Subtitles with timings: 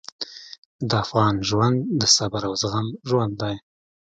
[0.89, 3.55] د افغان ژوند د صبر او زغم ژوند دی.